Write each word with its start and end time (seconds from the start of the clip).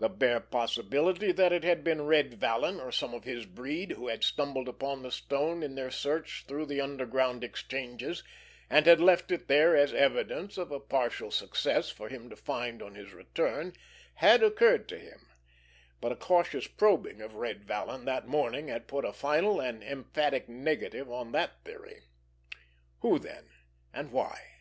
The 0.00 0.08
bare 0.08 0.40
possibility 0.40 1.30
that 1.30 1.52
it 1.52 1.62
had 1.62 1.84
been 1.84 2.02
Red 2.02 2.34
Vallon, 2.34 2.80
or 2.80 2.90
some 2.90 3.14
of 3.14 3.22
his 3.22 3.46
breed, 3.46 3.92
who 3.92 4.08
had 4.08 4.24
stumbled 4.24 4.68
upon 4.68 5.02
the 5.02 5.12
stone 5.12 5.62
in 5.62 5.76
their 5.76 5.88
search 5.92 6.44
through 6.48 6.66
the 6.66 6.80
underground 6.80 7.44
exchanges, 7.44 8.24
and 8.68 8.86
had 8.86 8.98
left 8.98 9.30
it 9.30 9.46
there 9.46 9.76
as 9.76 9.94
evidence 9.94 10.58
of 10.58 10.72
a 10.72 10.80
partial 10.80 11.30
success 11.30 11.90
for 11.90 12.08
him 12.08 12.28
to 12.28 12.34
find 12.34 12.82
on 12.82 12.96
his 12.96 13.12
return, 13.14 13.74
had 14.14 14.42
occurred 14.42 14.88
to 14.88 14.98
him; 14.98 15.28
but 16.00 16.10
a 16.10 16.16
cautious 16.16 16.66
probing 16.66 17.20
of 17.20 17.36
Red 17.36 17.62
Vallon 17.64 18.04
that 18.04 18.26
morning 18.26 18.66
had 18.66 18.88
put 18.88 19.04
a 19.04 19.12
final 19.12 19.60
and 19.60 19.80
emphatic 19.84 20.48
negative 20.48 21.08
on 21.08 21.30
that 21.30 21.62
theory. 21.64 22.00
Who, 23.02 23.20
then? 23.20 23.48
And 23.94 24.10
why? 24.10 24.54